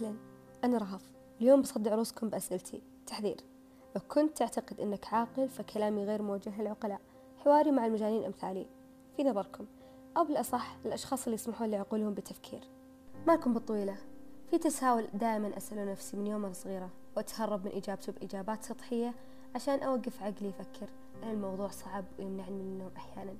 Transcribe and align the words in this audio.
أهلا. 0.00 0.16
أنا 0.64 0.78
رهف. 0.78 1.10
اليوم 1.40 1.62
بصدع 1.62 1.94
رؤوسكم 1.94 2.28
بأسئلتي. 2.28 2.82
تحذير. 3.06 3.36
لو 3.96 4.02
كنت 4.08 4.38
تعتقد 4.38 4.80
أنك 4.80 5.14
عاقل 5.14 5.48
فكلامي 5.48 6.04
غير 6.04 6.22
موجه 6.22 6.60
للعقلاء. 6.62 7.00
حواري 7.38 7.70
مع 7.70 7.86
المجانين 7.86 8.24
أمثالي. 8.24 8.66
في 9.16 9.24
نظركم. 9.24 9.66
أو 10.16 10.24
بالأصح 10.24 10.76
الأشخاص 10.84 11.24
اللي 11.24 11.34
يسمحون 11.34 11.70
لعقولهم 11.70 12.14
بالتفكير. 12.14 12.60
مالكم 13.26 13.54
بالطويلة. 13.54 13.96
في 14.50 14.58
تساؤل 14.58 15.08
دائما 15.14 15.56
أسأله 15.56 15.92
نفسي 15.92 16.16
من 16.16 16.26
يوم 16.26 16.44
أنا 16.44 16.54
صغيرة. 16.54 16.90
وأتهرب 17.16 17.64
من 17.64 17.72
إجابته 17.72 18.12
بإجابات 18.12 18.64
سطحية 18.64 19.14
عشان 19.54 19.82
أوقف 19.82 20.22
عقلي 20.22 20.48
يفكر 20.48 20.88
أن 21.22 21.30
الموضوع 21.30 21.68
صعب 21.68 22.04
ويمنعني 22.18 22.50
من 22.50 22.60
النوم 22.60 22.90
أحيانا. 22.96 23.34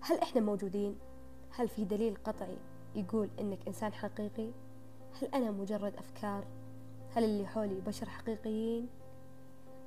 هل 0.00 0.18
إحنا 0.18 0.40
موجودين؟ 0.40 0.98
هل 1.50 1.68
في 1.68 1.84
دليل 1.84 2.16
قطعي 2.24 2.56
يقول 2.94 3.28
إنك 3.40 3.58
إنسان 3.68 3.92
حقيقي؟ 3.92 4.50
هل 5.22 5.28
أنا 5.34 5.50
مجرد 5.50 5.96
أفكار؟ 5.96 6.44
هل 7.14 7.24
اللي 7.24 7.46
حولي 7.46 7.80
بشر 7.80 8.08
حقيقيين؟ 8.08 8.88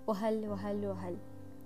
وهل 0.08 0.50
وهل 0.50 0.86
وهل؟ 0.86 1.18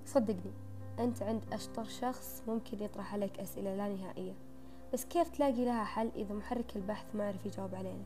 صدقني 0.05 0.53
أنت 0.99 1.23
عند 1.23 1.41
أشطر 1.53 1.83
شخص 1.83 2.43
ممكن 2.47 2.83
يطرح 2.83 3.13
عليك 3.13 3.39
أسئلة 3.39 3.75
لا 3.75 3.89
نهائية. 3.89 4.33
بس 4.93 5.05
كيف 5.05 5.29
تلاقي 5.29 5.65
لها 5.65 5.83
حل 5.83 6.11
إذا 6.15 6.33
محرك 6.33 6.75
البحث 6.75 7.15
ما 7.15 7.27
عرف 7.27 7.45
يجاوب 7.45 7.75
علينا؟ 7.75 8.03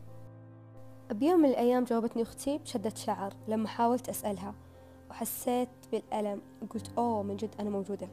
بيوم 1.11 1.39
من 1.39 1.49
الأيام 1.49 1.83
جاوبتني 1.83 2.21
أختي 2.21 2.57
بشدة 2.57 2.93
شعر 2.95 3.33
لما 3.47 3.67
حاولت 3.67 4.09
أسألها 4.09 4.53
وحسيت 5.09 5.69
بالألم. 5.91 6.41
وقلت 6.61 6.91
أوه 6.97 7.23
من 7.23 7.35
جد 7.35 7.55
أنا 7.59 7.69
موجودة. 7.69 8.07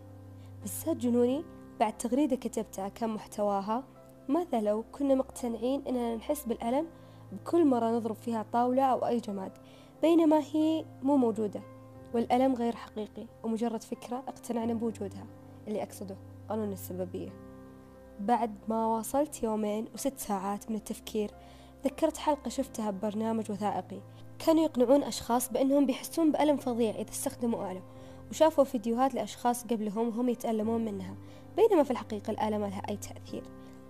بس 0.64 0.84
زاد 0.84 0.98
جنوني 0.98 1.44
بعد 1.80 1.98
تغريدة 1.98 2.36
كتبتها 2.36 2.88
كان 2.88 3.10
محتواها 3.10 3.84
ماذا 4.28 4.60
لو 4.60 4.84
كنا 4.92 5.14
مقتنعين 5.14 5.82
أننا 5.88 6.16
نحس 6.16 6.44
بالألم 6.46 6.86
بكل 7.34 7.64
مرة 7.64 7.90
نضرب 7.90 8.16
فيها 8.16 8.46
طاولة 8.52 8.82
أو 8.82 9.06
أي 9.06 9.20
جماد 9.20 9.52
بينما 10.02 10.42
هي 10.52 10.84
مو 11.02 11.16
موجودة 11.16 11.60
والألم 12.14 12.54
غير 12.54 12.76
حقيقي 12.76 13.26
ومجرد 13.42 13.82
فكرة 13.82 14.16
اقتنعنا 14.16 14.74
بوجودها 14.74 15.26
اللي 15.68 15.82
أقصده 15.82 16.16
قانون 16.48 16.72
السببية. 16.72 17.30
بعد 18.20 18.54
ما 18.68 18.86
واصلت 18.86 19.42
يومين 19.42 19.88
وست 19.94 20.18
ساعات 20.18 20.70
من 20.70 20.76
التفكير 20.76 21.30
ذكرت 21.84 22.16
حلقة 22.16 22.48
شفتها 22.48 22.90
ببرنامج 22.90 23.50
وثائقي. 23.50 24.00
كانوا 24.46 24.64
يقنعون 24.64 25.02
أشخاص 25.02 25.52
بأنهم 25.52 25.86
بيحسون 25.86 26.32
بألم 26.32 26.56
فظيع 26.56 26.90
إذا 26.90 27.10
استخدموا 27.10 27.72
آلة 27.72 27.82
وشافوا 28.30 28.64
فيديوهات 28.64 29.14
لأشخاص 29.14 29.64
قبلهم 29.64 30.08
وهم 30.08 30.28
يتألمون 30.28 30.84
منها 30.84 31.14
بينما 31.56 31.82
في 31.82 31.90
الحقيقة 31.90 32.30
الآلة 32.30 32.58
ما 32.58 32.66
لها 32.66 32.82
أي 32.88 32.96
تأثير. 32.96 33.42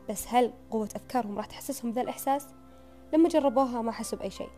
بس 0.08 0.25
هل 0.29 0.53
قوة 0.70 0.89
أفكارهم 0.97 1.36
راح 1.36 1.47
تحسسهم 1.47 1.91
بذا 1.91 2.03
الإحساس؟ 2.03 2.47
لما 3.15 3.29
جربوها 3.29 3.83
ما 3.83 3.93
حسوا 3.93 4.19
بأي 4.19 4.31
شيء. 4.31 4.48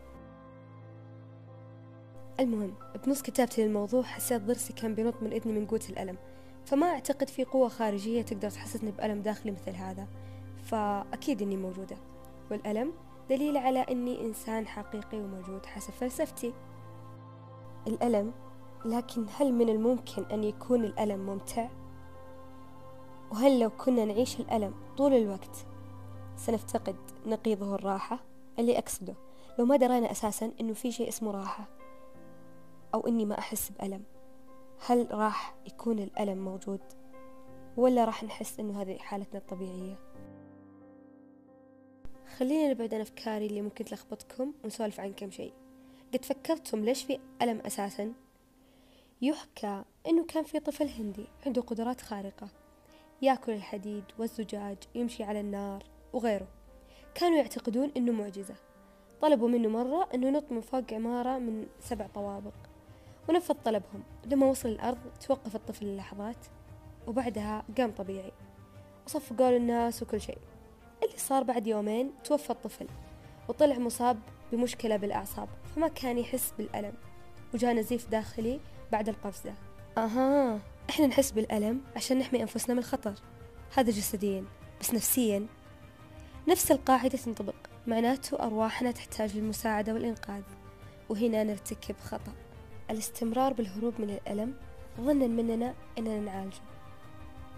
المهم 2.39 2.73
بنص 3.05 3.21
كتابتي 3.21 3.65
للموضوع 3.65 4.03
حسيت 4.03 4.41
ضرسي 4.41 4.73
كان 4.73 4.95
بينط 4.95 5.13
من 5.21 5.33
إذني 5.33 5.53
من 5.53 5.65
قوة 5.65 5.81
الألم. 5.89 6.17
فما 6.65 6.87
أعتقد 6.87 7.29
في 7.29 7.43
قوة 7.43 7.69
خارجية 7.69 8.21
تقدر 8.21 8.49
تحسسني 8.49 8.91
بألم 8.91 9.21
داخلي 9.21 9.51
مثل 9.51 9.71
هذا. 9.71 10.07
فأكيد 10.63 11.41
إني 11.41 11.57
موجودة. 11.57 11.97
والألم 12.51 12.93
دليل 13.29 13.57
على 13.57 13.79
أني 13.79 14.21
إنسان 14.25 14.67
حقيقي 14.67 15.17
وموجود 15.17 15.65
حسب 15.65 15.93
فلسفتي. 15.93 16.53
الألم 17.87 18.33
لكن 18.85 19.25
هل 19.37 19.53
من 19.53 19.69
الممكن 19.69 20.23
أن 20.23 20.43
يكون 20.43 20.83
الألم 20.83 21.19
ممتع؟ 21.19 21.69
وهل 23.31 23.59
لو 23.59 23.69
كنا 23.69 24.05
نعيش 24.05 24.39
الألم 24.39 24.73
طول 24.97 25.13
الوقت 25.13 25.65
سنفتقد 26.35 26.95
نقيضه 27.25 27.75
الراحة؟ 27.75 28.36
اللي 28.59 28.77
أقصده. 28.77 29.15
لو 29.59 29.65
ما 29.65 29.75
درينا 29.75 30.11
أساسا 30.11 30.51
أنه 30.59 30.73
في 30.73 30.91
شيء 30.91 31.09
اسمه 31.09 31.31
راحة 31.31 31.67
أو 32.93 33.07
أني 33.07 33.25
ما 33.25 33.39
أحس 33.39 33.69
بألم 33.69 34.03
هل 34.85 35.07
راح 35.11 35.55
يكون 35.65 35.99
الألم 35.99 36.37
موجود؟ 36.45 36.81
ولا 37.77 38.05
راح 38.05 38.23
نحس 38.23 38.59
أنه 38.59 38.81
هذه 38.81 38.97
حالتنا 38.97 39.39
الطبيعية؟ 39.39 39.99
خلينا 42.37 42.69
نبعد 42.73 42.93
عن 42.93 43.01
أفكاري 43.01 43.45
اللي 43.45 43.61
ممكن 43.61 43.85
تلخبطكم 43.85 44.53
ونسولف 44.63 44.99
عن 44.99 45.13
كم 45.13 45.31
شيء. 45.31 45.53
قد 46.13 46.25
فكرتم 46.25 46.83
ليش 46.83 47.03
في 47.03 47.19
ألم 47.41 47.59
أساسا؟ 47.59 48.13
يحكى 49.21 49.83
أنه 50.07 50.25
كان 50.25 50.43
في 50.43 50.59
طفل 50.59 50.87
هندي 50.87 51.27
عنده 51.45 51.61
قدرات 51.61 52.01
خارقة. 52.01 52.47
يأكل 53.21 53.51
الحديد 53.51 54.03
والزجاج 54.19 54.77
يمشي 54.95 55.23
على 55.23 55.39
النار 55.39 55.83
وغيره. 56.13 56.56
كانوا 57.17 57.37
يعتقدون 57.37 57.91
أنه 57.97 58.11
معجزة. 58.11 58.55
طلبوا 59.21 59.49
منه 59.49 59.69
مرة 59.69 60.09
أنه 60.13 60.27
ينط 60.27 60.51
من 60.51 60.61
فوق 60.61 60.83
عمارة 60.93 61.37
من 61.37 61.65
سبع 61.79 62.07
طوابق 62.15 62.53
ونفذ 63.29 63.53
طلبهم. 63.65 64.03
لما 64.25 64.45
وصل 64.45 64.69
الأرض 64.69 64.97
توقف 65.27 65.55
الطفل 65.55 65.85
للحظات 65.85 66.45
وبعدها 67.07 67.63
قام 67.77 67.91
طبيعي. 67.91 68.31
وصفقوا 69.05 69.57
الناس 69.57 70.03
وكل 70.03 70.21
شيء. 70.21 70.37
اللي 71.03 71.17
صار 71.17 71.43
بعد 71.43 71.67
يومين 71.67 72.11
توفى 72.23 72.49
الطفل 72.49 72.87
وطلع 73.49 73.77
مصاب 73.77 74.19
بمشكلة 74.51 74.97
بالأعصاب 74.97 75.47
فما 75.75 75.87
كان 75.87 76.17
يحس 76.17 76.53
بالألم. 76.57 76.93
وجاء 77.53 77.73
نزيف 77.73 78.09
داخلي 78.09 78.59
بعد 78.91 79.09
القفزة. 79.09 79.53
أها. 79.97 80.59
إحنا 80.89 81.07
نحس 81.07 81.31
بالألم 81.31 81.81
عشان 81.95 82.19
نحمي 82.19 82.41
أنفسنا 82.41 82.73
من 82.73 82.79
الخطر 82.79 83.13
هذا 83.77 83.91
جسديا 83.91 84.45
بس 84.81 84.93
نفسيا 84.93 85.47
نفس 86.47 86.71
القاعدة 86.71 87.17
تنطبق 87.17 87.55
معناته 87.87 88.43
أرواحنا 88.43 88.91
تحتاج 88.91 89.37
للمساعدة 89.37 89.93
والإنقاذ. 89.93 90.43
وهنا 91.09 91.43
نرتكب 91.43 91.95
خطأ. 91.99 92.33
الاستمرار 92.91 93.53
بالهروب 93.53 93.93
من 93.99 94.09
الألم 94.09 94.55
ظنا 95.01 95.27
مننا 95.27 95.73
أننا 95.97 96.19
نعالجه. 96.19 96.61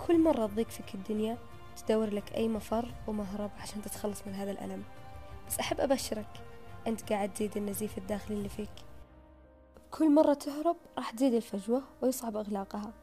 كل 0.08 0.24
مرة 0.24 0.48
تضيق 0.48 0.70
فيك 0.70 0.96
الدنيا 0.96 1.38
تدور 1.78 2.14
لك 2.14 2.34
أي 2.34 2.48
مفر 2.48 2.94
ومهرب 3.08 3.52
عشان 3.60 3.82
تتخلص 3.82 4.28
من 4.28 4.34
هذا 4.34 4.52
الألم. 4.52 4.84
بس 5.48 5.60
أحب 5.60 5.80
أبشرك 5.80 6.42
أنت 6.88 7.14
قاعد 7.14 7.34
تزيد 7.34 7.58
النزيف 7.58 7.98
الداخلي 7.98 8.38
اللي 8.38 8.50
فيك. 8.50 8.74
كل 9.92 10.12
مرة 10.12 10.34
تهرب 10.34 10.78
راح 10.98 11.12
تزيد 11.12 11.34
الفجوة 11.34 11.84
ويصعب 12.02 12.38
إغلاقها. 12.38 12.94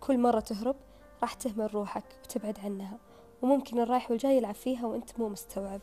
كل 0.00 0.18
مرة 0.18 0.40
تهرب 0.40 0.76
راح 1.22 1.34
تهمل 1.34 1.74
روحك 1.74 2.04
وتبعد 2.24 2.58
عنها. 2.64 2.98
وممكن 3.42 3.80
الرايح 3.80 4.10
والجاي 4.10 4.36
يلعب 4.36 4.54
فيها 4.54 4.86
وأنت 4.86 5.18
مو 5.18 5.28
مستوعب. 5.28 5.80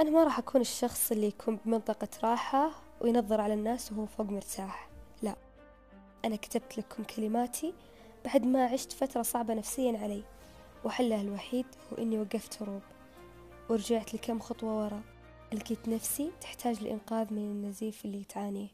أنا 0.00 0.10
ما 0.10 0.24
راح 0.24 0.38
أكون 0.38 0.60
الشخص 0.60 1.12
اللي 1.12 1.26
يكون 1.26 1.58
بمنطقة 1.64 2.08
راحة 2.22 2.70
وينظر 3.00 3.40
على 3.40 3.54
الناس 3.54 3.92
وهو 3.92 4.06
فوق 4.06 4.26
مرتاح. 4.26 4.88
لا 5.22 5.36
أنا 6.24 6.36
كتبت 6.36 6.78
لكم 6.78 7.02
كلماتي 7.02 7.74
بعد 8.24 8.46
ما 8.46 8.64
عشت 8.64 8.92
فترة 8.92 9.22
صعبة 9.22 9.54
نفسيا 9.54 9.98
علي 9.98 10.22
وحلها 10.84 11.20
الوحيد 11.20 11.66
هو 11.92 12.02
إني 12.02 12.18
وقفت 12.18 12.62
هروب 12.62 12.82
ورجعت 13.70 14.14
لكم 14.14 14.40
خطوة 14.40 14.84
ورا. 14.84 15.02
لقيت 15.52 15.88
نفسي 15.88 16.30
تحتاج 16.40 16.82
لإنقاذ 16.82 17.32
من 17.32 17.38
النزيف 17.38 18.04
اللي 18.04 18.24
تعانيه. 18.24 18.68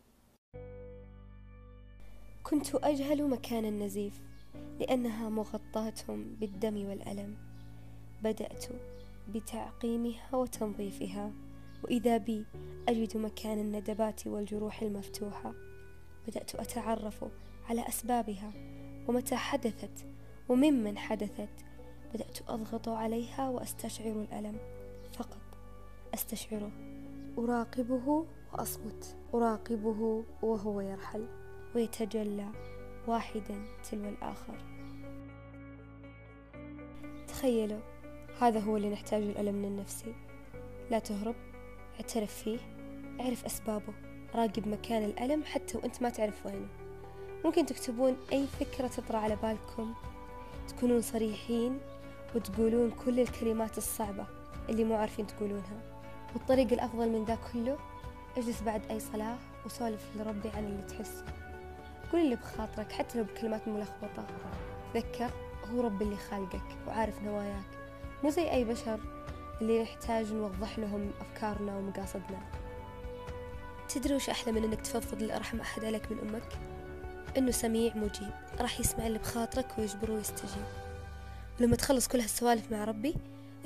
كنت 2.43 2.75
أجهل 2.75 3.29
مكان 3.29 3.65
النزيف 3.65 4.21
لأنها 4.81 5.29
مغطاة 5.29 5.95
بالدم 6.09 6.89
والألم. 6.89 7.48
بدأت 8.23 8.67
بتعقيمها 9.29 10.35
وتنظيفها 10.35 11.33
وإذا 11.85 12.17
بي 12.17 12.47
أجد 12.89 13.17
مكان 13.17 13.59
الندبات 13.59 14.27
والجروح 14.27 14.83
المفتوحة. 14.83 15.55
بدأت 16.29 16.55
أتعرف 16.55 17.25
على 17.69 17.89
أسبابها 17.89 18.53
ومتى 19.09 19.37
حدثت 19.37 20.07
وممن 20.49 20.99
حدثت. 20.99 21.65
بدأت 22.15 22.39
أضغط 22.49 22.89
عليها 22.89 23.49
وأستشعر 23.49 24.13
الألم. 24.13 24.59
فقط 25.13 25.41
أستشعره 26.15 26.71
أراقبه 27.39 28.27
وأصمت. 28.53 29.17
أراقبه 29.35 30.25
وهو 30.43 30.81
يرحل. 30.81 31.27
ويتجلى 31.75 32.49
واحدا 33.07 33.65
تلو 33.91 34.09
الآخر. 34.09 34.59
تخيلوا 37.29 37.98
هذا 38.41 38.61
هو 38.61 38.77
اللي 38.77 38.91
نحتاجه 38.91 39.23
الألم 39.23 39.65
النفسي. 39.65 40.15
لا 40.91 40.99
تهرب 40.99 41.35
اعترف 42.01 42.35
فيه 42.35 42.59
اعرف 43.21 43.45
أسبابه. 43.45 43.93
راقب 44.35 44.69
مكان 44.69 45.05
الألم 45.05 45.45
حتى 45.45 45.79
وأنت 45.79 46.03
ما 46.03 46.11
تعرف 46.11 46.47
وينه. 46.47 46.69
ممكن 47.45 47.67
تكتبون 47.67 48.17
أي 48.33 48.47
فكرة 48.47 48.87
تطرى 48.87 49.19
على 49.19 49.37
بالكم. 49.37 49.95
تكونون 50.69 51.01
صريحين 51.01 51.79
وتقولون 52.35 52.91
كل 52.91 53.21
الكلمات 53.21 53.79
الصعبة 53.79 54.27
اللي 54.69 54.85
مو 54.85 54.95
عارفين 54.95 55.27
تقولونها. 55.27 55.81
والطريق 56.35 56.73
الأفضل 56.73 57.09
من 57.09 57.25
ذا 57.25 57.39
كله 57.53 57.79
اجلس 58.37 58.63
بعد 58.63 58.83
أي 58.91 59.01
صلاة 59.01 59.37
وسولف 59.67 60.07
لربي 60.17 60.49
عن 60.49 60.65
اللي 60.65 60.83
تحسه 60.83 61.25
قول 62.13 62.21
اللي 62.21 62.37
بخاطرك 62.37 62.93
حتى 62.93 63.19
لو 63.19 63.25
بكلمات 63.25 63.69
ملخبطة. 63.69 64.27
تذكر 64.95 65.31
هو 65.73 65.81
رب 65.81 66.03
اللي 66.03 66.17
خالقك 66.17 66.77
وعارف 66.87 67.23
نواياك. 67.23 67.88
مو 68.25 68.31
زي 68.31 68.51
أي 68.51 68.65
بشر 68.65 69.01
اللي 69.61 69.83
يحتاج 69.83 70.33
نوضح 70.33 70.79
لهم 70.79 71.11
أفكارنا 71.21 71.77
ومقاصدنا. 71.77 72.41
تدري 73.89 74.15
وش 74.15 74.31
أحلى 74.31 74.53
من 74.53 74.65
أنك 74.65 74.81
تفضفض 74.81 75.23
لأرحم 75.23 75.61
أحد 75.61 75.85
عليك 75.85 76.13
من 76.13 76.19
أمك؟ 76.19 76.59
أنه 77.37 77.51
سميع 77.51 77.97
مجيب 77.97 78.31
راح 78.61 78.81
يسمع 78.81 79.07
اللي 79.07 79.19
بخاطرك 79.19 79.79
ويجبره 79.79 80.13
ويستجيب. 80.13 80.65
ولما 81.61 81.77
تخلص 81.77 82.09
كل 82.09 82.21
هالسوالف 82.21 82.73
مع 82.73 82.85
ربي 82.85 83.15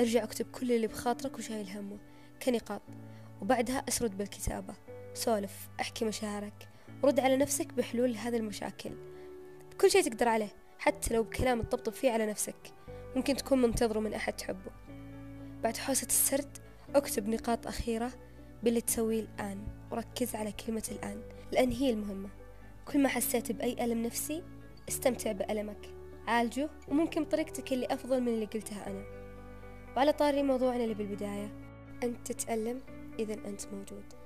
ارجع 0.01 0.23
اكتب 0.23 0.47
كل 0.53 0.73
اللي 0.73 0.87
بخاطرك 0.87 1.39
وشايل 1.39 1.71
همه 1.71 1.99
كنقاط. 2.43 2.83
وبعدها 3.43 3.85
أسرد 3.89 4.19
بالكتابة. 4.19 4.75
سولف 5.15 5.69
أحكي 5.81 6.05
مشاعرك. 6.05 6.69
ورد 7.03 7.21
على 7.21 7.37
نفسك 7.37 7.73
بحلول 7.73 8.17
هذه 8.17 8.37
المشاكل. 8.37 8.91
بكل 9.73 9.91
شيء 9.91 10.03
تقدر 10.03 10.29
عليه. 10.29 10.62
حتى 10.83 11.15
لو 11.15 11.23
بكلام 11.23 11.63
تطبطب 11.63 11.93
فيه 11.93 12.11
على 12.11 12.27
نفسك 12.27 12.57
ممكن 13.17 13.37
تكون 13.37 13.63
منتظره 13.63 14.01
من 14.01 14.15
أحد 14.15 14.33
تحبه. 14.33 14.71
بعد 15.63 15.77
حوسة 15.77 16.07
السرد 16.07 16.59
اكتب 16.95 17.29
نقاط 17.29 17.67
أخيرة 17.67 18.13
باللي 18.63 18.81
تسويه 18.81 19.21
الآن 19.21 19.67
وركز 19.91 20.35
على 20.35 20.53
كلمة 20.53 20.83
الآن. 20.91 21.23
لأن 21.53 21.71
هي 21.71 21.91
المهمة. 21.91 22.29
كل 22.85 23.03
ما 23.03 23.09
حسيت 23.09 23.53
بأي 23.53 23.85
ألم 23.85 24.03
نفسي 24.03 24.43
استمتع 24.89 25.33
بألمك. 25.33 25.89
عالجه 26.27 26.71
وممكن 26.89 27.25
بطريقتك 27.25 27.73
اللي 27.73 27.87
أفضل 27.87 28.21
من 28.21 28.29
اللي 28.29 28.47
قلتها 28.47 28.87
أنا. 28.87 29.05
وعلى 29.97 30.13
طاري 30.13 30.43
موضوعنا 30.43 30.85
اللي 30.85 30.95
بالبداية 30.95 31.51
أنت 32.03 32.33
تتألم 32.33 32.81
إذا 33.19 33.35
أنت 33.35 33.67
موجود. 33.73 34.22